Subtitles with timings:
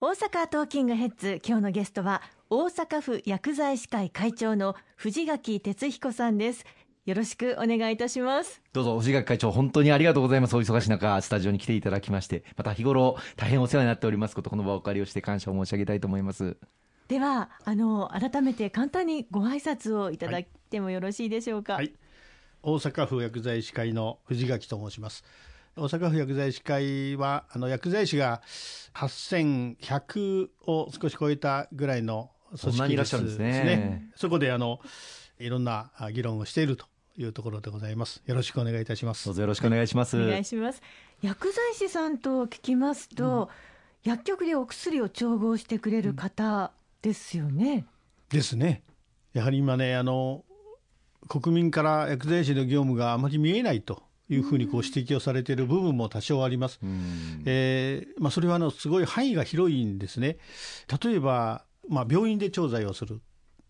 [0.00, 6.64] 大阪トーキングヘッズ今日のゲストは大阪府薬剤師会会長の藤垣哲彦さんです。
[7.04, 8.62] よろしくお願いいたします。
[8.72, 10.56] どうぞ藤垣会長本当にありがとうございます。
[10.56, 16.56] お忙しい中スタジオに来ていただきましてまた日頃大変お世話になっておりますことこの場をお借りをして感謝を申し上げたいと思います。
[17.08, 21.92] ではあの改めて簡単にご挨拶をいただいてもよろしいでしょうか、はい、
[22.62, 25.24] 大阪府薬剤師会の藤垣と申します
[25.78, 28.42] 大阪府薬剤師会はあの薬剤師が
[28.94, 32.30] 8100を少し超えたぐらいの
[32.60, 34.10] 組織ですですね。
[34.16, 34.80] そこであの
[35.38, 38.22] いろんな議論をしているというところでございます。
[38.26, 39.26] よろしくお願いいたします。
[39.26, 40.20] どうぞよろしくお願いします。
[40.20, 40.82] お願いします。
[41.22, 43.50] 薬剤師さんと聞きますと、
[44.04, 47.86] うん、薬局でお薬を調合してくれる方ですよね。
[48.30, 48.82] ですね。
[49.32, 50.44] やはり今ねあの
[51.28, 56.80] 国民から薬剤師の業務があまり見えないというふうにこう指摘をされている部分も多少あります。
[57.44, 60.38] えー、まあ、それはあのすごい範囲が広いんですね。
[61.02, 63.20] 例えば、まあ、病院で調剤をする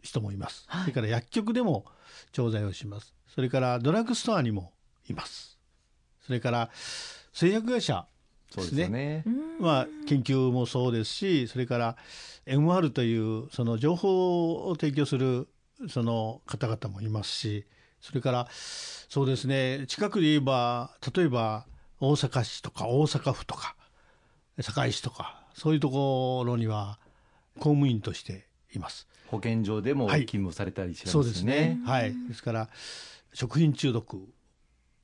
[0.02, 0.64] 人もいます。
[0.66, 1.84] はい、それから薬局でも
[2.32, 3.14] 調剤をします。
[3.28, 4.72] それからドラッグストアにも
[5.08, 5.58] います。
[6.26, 6.70] それから
[7.32, 8.06] 製薬会社
[8.54, 8.84] ですね。
[8.84, 9.24] すね
[9.60, 11.96] まあ、研究もそうですし、それから
[12.46, 15.48] MR というその情報を提供する
[15.88, 17.66] その方々もいますし、
[18.00, 21.66] それからそうですね近くで言えば例えば
[22.00, 23.74] 大阪市とか大阪府とか
[24.60, 26.98] 堺市とかそういうところには
[27.56, 29.08] 公務員としています。
[29.26, 31.80] 保健所でも勤務されたりしますね、はい、そうですね。
[31.84, 32.14] はい。
[32.28, 32.68] ですから
[33.34, 34.28] 食品中毒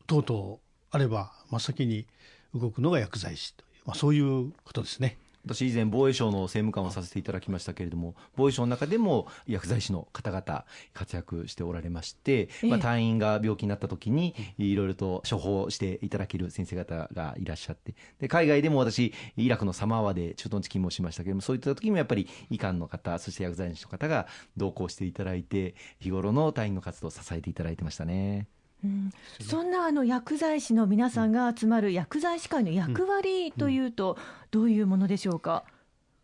[0.07, 0.59] 等々
[0.91, 2.07] あれば真っ先に
[2.55, 28.47] 動くのが薬剤師という、まあ、そういうことですね私以前防衛省の政務官をさせていただきましたけれども防衛省の中でも薬剤師の方々活躍しておられまして、まあ、隊員が病気になった時にいろいろと処方していただける先生方がいらっしゃってで海外でも私イラクのサマーワで駐屯地勤務をしましたけれどもそういった時もやっぱり医官の方そして薬剤師の方が同行していただいて日頃の隊員の活動を支えていただいてましたね。
[28.85, 34.19] うん、そんなあの薬剤師の皆さんが集まる薬剤師会の役割というと、
[34.51, 35.65] どういうものでしょうか？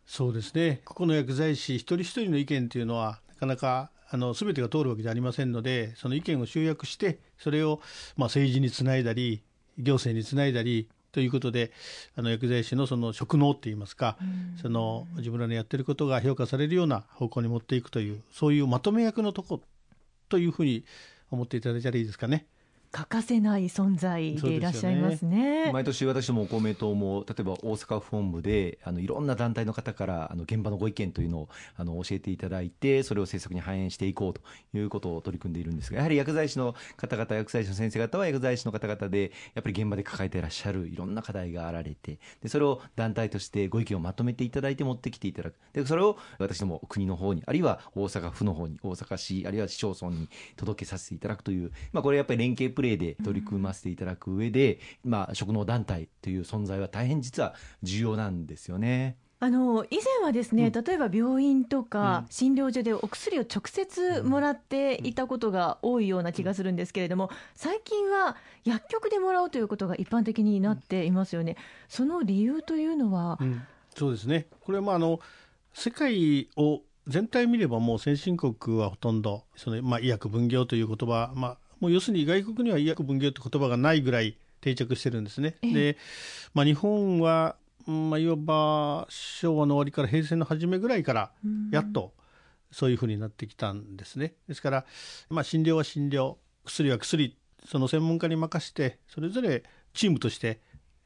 [0.05, 0.81] そうですね。
[0.85, 7.81] ここの薬剤師一人一人の意見というのはなかなかあの全てが通るわけではありませんので、その意見を集約してそれを
[8.15, 9.41] まあ政治につないだり、
[9.77, 10.87] 行政につないだり。
[11.13, 11.73] ということで
[12.15, 14.17] あの薬剤師のその職能といいますか、
[14.61, 19.59] その自分らのやってることが評価されるような方向に持っていくというそういうまとめ役のとこ
[20.29, 20.85] というふうに
[21.31, 22.47] 思っていただいたらいいですかね。
[22.91, 34.41] 欠かせない存在でいらっしゃいますね、ね、毎年私ども公明党も例えば大阪府本部であのいろんな団体の方からあの現場のご意見というのをあの教えていただいてそれを政策に反映していこうと
[34.77, 45.55] いうことを取り組んでいるんですがやはり薬剤師の方々薬剤師の先生方は薬剤師の方々でやっぱり現場で抱えていらっしゃるいろんな課題があられてでそれを団体としてご意見をまとめていただいて持ってきていただく。
[45.71, 59.17] でそれを私ども国の方にあるいは大阪府の方に大阪市あるいは市町村に届けさせていただくという、まあ、これやっぱり連携プレーで取り組ませていただく上で、まあ、職能団体という存在は大変実は重要なんですよね。
[59.43, 71.57] あの以前はですね、例えば病院とか診療所でお薬を直接もらっていたことが多いような気がするんですけれども、最近は薬局でもらうということが一般的になっていますよね。
[71.89, 73.63] その理由というのは、うん、
[73.95, 74.45] そうですね。
[74.59, 75.19] これはまああの
[75.73, 85.55] 世界を全体見ればもう先進国はほとんどその、まあ、医薬分業という言葉、まあ、もう要するに外国には医薬分業って言葉がないぐらい定着してるんですね。
[85.61, 85.97] で、
[86.53, 91.31] まあ、日本は、まあ、いわば昭和の終わりから平成の初めぐらいから
[91.71, 92.13] やっと
[92.71, 94.35] そういうふうになってきたんですね。
[94.47, 94.85] ですから、
[95.29, 99.63] まあ、診療は診療薬は薬その専門家に任せてそれぞれ
[99.93, 100.61] チームとして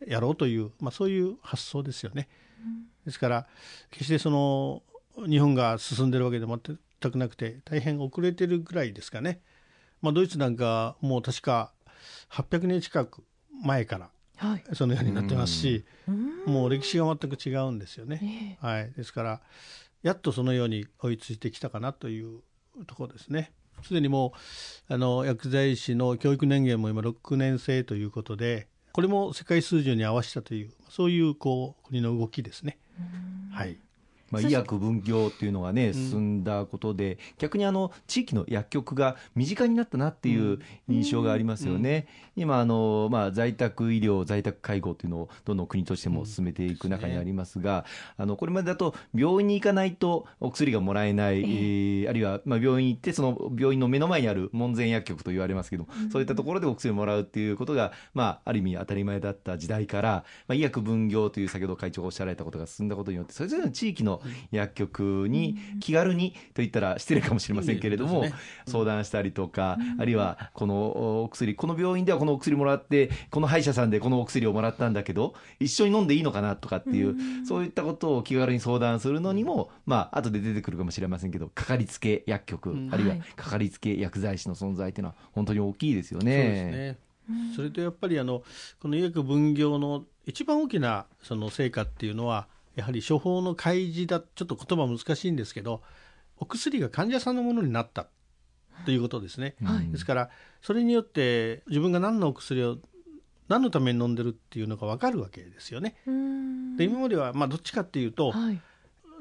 [0.05, 2.27] やろうという、まあ、そういう発想ですよね。
[3.05, 3.47] ですから
[3.91, 4.83] 決してその
[5.29, 9.39] 日本が進んでるわけで全くなくて大変遅れてるぐらいですかね。
[10.05, 11.71] まあ、ドイツなんかもう確か
[12.29, 13.23] 800年近く
[13.63, 14.09] 前から
[14.73, 16.13] そのようになってますし、は
[16.47, 18.59] い、もう歴史が全く違うんですよね。
[18.61, 19.41] はい、ですから
[20.03, 22.41] やっとそのように追いついてきたかなという
[22.85, 23.51] ところですね。
[23.81, 24.33] すでにも
[24.89, 32.77] うあの薬剤師の教育年限も今6年生ということでこれも世界水準に合わせたというそういうこう国の動きですね。
[33.51, 33.79] はい
[34.31, 42.07] まあ、医薬分業っていうのがね、進んだことで、逆にあの地域の薬局が身近になったなっていう印象がありますよね。
[42.35, 47.85] 今あの、まあ、在宅医療、在宅介護っていうのをどんどん国としても進めていく中にありますが、
[48.17, 64.14] あのこれまでだと病院に行かないとお薬がもらえない、えーあるいはまあ病院に行って、その病院の目の前にある門前薬局と言われますけど、そういったところでお薬をもらうっていうことが、まあ、ある意味当たり前だった時代から、まあ、医薬分業という先ほど会長がおっしゃられたことが進んだことによって、それぞれの地域の
[64.51, 68.31] 薬局に気軽にと言ったら失礼かもしれませんけれども、うん。
[68.65, 77.15] 相談したりとか、あるいはこのお薬、この病院ではこのお薬もらって、この歯医者さんでこのお薬をもらったんだけど、一緒に飲んでいいのかなとかっていう、
[77.45, 82.89] そういったことを気軽に相談するのにも、まあ後で出てくるかもしれませんけど、かかりつけ薬局、うん。
[82.93, 83.21] あるいははい。
[83.35, 86.19] かかりつけ薬剤師の存在っていうのは、本当に大きいですよ。
[86.19, 86.97] ね。
[87.55, 88.43] それとやっぱりあの
[88.79, 95.81] この医薬分業の一番大きなその成果っていうのはやはり処方の開示だちょっと言葉難しいんですけど
[96.37, 98.07] お薬が患者さんのものになった
[98.85, 99.55] ということですね。
[99.63, 100.29] はいですから
[100.61, 102.77] それによって自分が何のお薬を
[103.47, 105.95] 何のために飲んでるっていうのが分かるわけですよね。
[106.05, 108.61] うんで今まではまあどっちかっていうとはい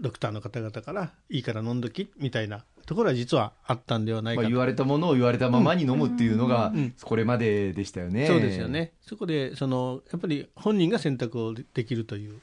[0.01, 8.27] ドクターの方々からいいから飲んどきみたいなところは実はあったんではないまあ、かと言われたものを言われたままに飲むっていうのがうん、これまででしたよね。
[8.27, 8.69] そうですよ。
[8.69, 8.93] ね。
[9.01, 12.41] そこでそのやっぱり本人が選択をできるという。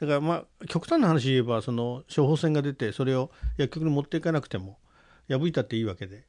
[0.00, 4.78] だからまあ極端な話言えばその処方箋が出てそれを薬局に持っていかなくても
[5.28, 6.24] 破いたっていいわけで、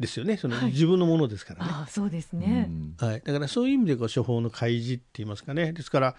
[0.00, 0.36] ですよね。
[0.36, 1.70] その自分のものですからね。
[1.72, 2.94] ああそうですうね、ん。
[2.98, 5.72] はい、だからそういう意味でこう処方の開示って言いますかね。
[5.72, 6.16] ですから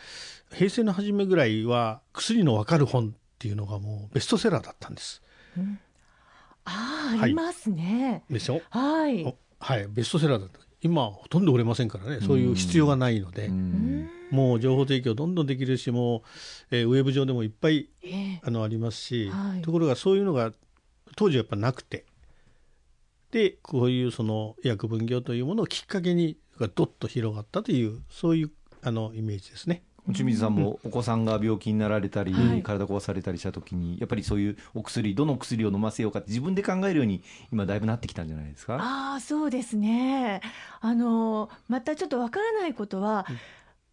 [0.53, 5.21] 平成の初めぐらいは薬の分かる本っていうのがもうベストセラーだったんです。
[5.57, 7.29] あああはい。
[7.29, 8.23] りますね。
[8.29, 9.87] でしょはい、おはい。
[9.89, 12.19] ベストセラーだった今はほとんど売れませんからね。
[12.21, 14.09] そういう必要がないので、うん。
[14.31, 16.23] もう情報提供どんどんできるしも
[16.71, 18.41] う、えーウェブ上でもいっぱいええ。
[18.43, 19.61] あのありますし、はい。
[19.61, 20.53] ところがそういうのが
[21.15, 22.05] 当時はやっぱなくて。
[23.31, 29.83] でこういうその薬分業というものをきっかけにがどっと広がったというそういうあのイメージですね。
[30.13, 32.63] 清水さんもお子さんが病気になられたり、はい。
[32.63, 38.75] 体壊されたりしたときに、やっぱりそういうお薬、どの薬を飲ませようかって自分で考えるように、今、だいぶなってきたんじゃないですか？
[38.75, 40.41] ああそうですね。
[40.81, 43.25] あのまたちょっとわからないことは、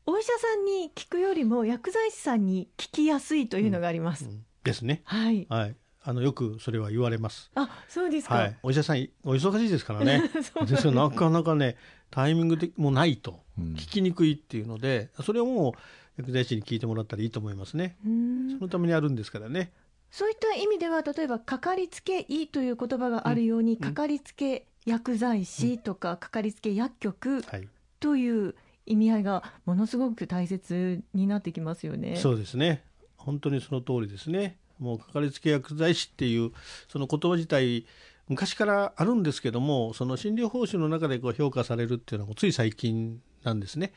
[0.07, 4.45] お医者さんに聞くよりも薬剤師さんに聞きやすいというのがあります、うん。
[4.63, 5.03] ですね。
[5.05, 5.47] はい。
[5.49, 5.77] はい。
[6.09, 7.51] あのよくそれは言われます。
[7.57, 8.57] あそうですか、はい。
[8.63, 10.23] お医者さんお忙しいですからね。
[10.55, 11.77] そうですからなかなかね
[12.13, 15.73] タイミングでもないとうん聞きにくいっていうので、それをもう
[16.19, 17.97] 薬剤師に聞いてもらったらいいと思いますね。
[18.07, 19.73] うんそのためにあるんですからね。
[20.13, 27.69] そういった意味では例えばかかりつけ医という言葉があるように、かかりつけ薬剤師とか、かかりつけ薬局はい。
[27.99, 28.55] という
[28.87, 32.15] 意味合いがものすごく大切になってきますよね。
[32.17, 32.85] そうですね。
[33.17, 34.59] 本当にその通りですね。
[34.79, 36.53] もうかかりつけ薬剤師っていう
[36.89, 37.87] その言葉自体
[38.29, 43.93] 昔からあるんですけども、その診療報酬の中でこう評価されるっていうのはつい最近なんですね。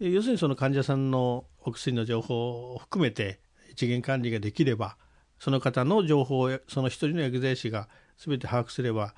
[0.00, 3.40] 要するにその患者さんのお薬の情報を含めて
[3.70, 4.96] 一元管理ができれば、
[5.38, 9.14] その方の情報をその一人の薬剤師が全て把握すれば、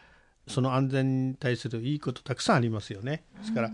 [0.46, 3.24] その安全に対するいいことたくさんありますよね。
[3.38, 3.72] ですから、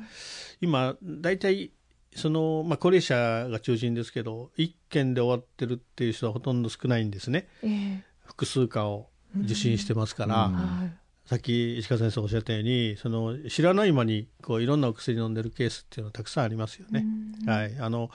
[0.60, 1.72] 今大体
[2.16, 7.48] その、まあ、高齢者が中心ですけど1件で終わってるっていう人はほとんど少ないんですね。
[7.62, 8.04] ええ。
[8.24, 9.08] 複数科を
[9.44, 10.54] 受診してますから、うん。
[10.54, 10.92] はい。
[11.26, 17.04] さっき石川先生おっしゃったようにその知らない間にこういろんなお薬飲んでるケースっていうのはたくさんありますよね。
[17.46, 18.10] はい、あの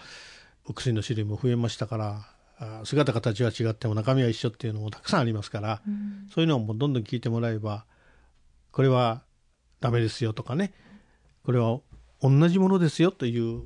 [0.66, 2.26] お薬の種類も増えましたから
[2.58, 5.82] あ姿形は違っても中身は一緒っていうのもたくさんありますから、
[6.34, 7.86] そういうのをもうどんどん聞いてもらえば
[8.72, 9.24] これは
[9.82, 10.74] ダメですよとかね。
[11.44, 11.80] これは
[12.22, 13.64] 同じものですよという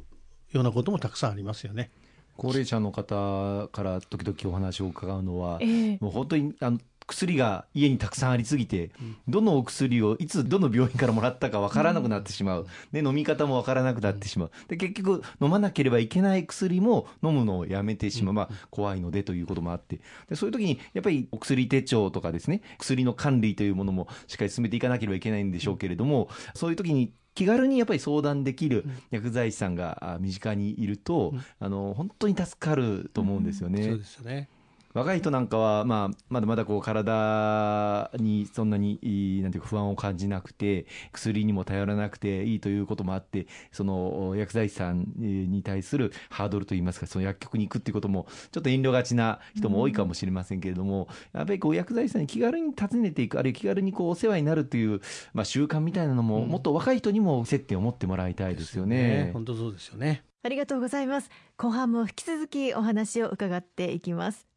[0.52, 1.92] ようなこともたくさんありますよね。
[2.38, 5.98] 高齢者の方から時々お話を伺うのは、ええ。
[6.02, 8.90] もう本当にあの薬が家にたくさんありすぎて、
[9.28, 14.52] どのお薬をいつどの病院からもらったかわからなくなってしまう、で飲み方もわからなくなってしまう。
[14.68, 20.00] で結局飲まなければいけない薬も飲むのをやめてしまう、まあ、怖いのでということもあって。
[20.28, 33.84] でそういう時にやっぱりお薬手帳とかですね薬の管理というものもしっかり進めていかなければいけないんでしょうけれども、そういう時に気軽にやっぱり相談できる薬剤師さんがあ身近にいると、あの本当に助かると思うんですよね。
[33.84, 34.50] そうですよね。
[34.96, 55.02] 若い人なんかは、まあ、まだまだこう体にそんなになんていうか不安を感じなくて薬にも頼らなくていいということもあってその薬剤師さんに対するハードルといいますかその薬局に行くっていうこともちょっと遠慮がちな人も多いかもしれませんけれども、やっぱりこう薬剤師さんに気軽に訪ねていくあるいは気軽にこうお世話になるという、
[55.34, 59.32] まあ、習慣みたいなのも、もっと若い人にも接点を持ってもらいたいですよね。
[59.34, 60.24] 本当そうですよね。
[60.44, 64.55] ありがとうございます後半も引き続きお話を伺っていきます